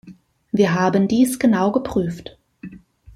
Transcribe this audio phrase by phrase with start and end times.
[0.51, 2.35] Wir haben dies genau geprüft.